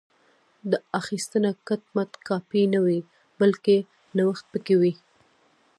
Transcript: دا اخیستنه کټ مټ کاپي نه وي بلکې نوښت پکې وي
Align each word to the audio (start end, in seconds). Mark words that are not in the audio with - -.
دا 0.69 0.77
اخیستنه 0.99 1.51
کټ 1.67 1.81
مټ 1.95 2.11
کاپي 2.27 2.63
نه 2.73 2.79
وي 2.85 2.99
بلکې 3.39 3.77
نوښت 4.17 4.45
پکې 4.51 4.75
وي 4.81 4.93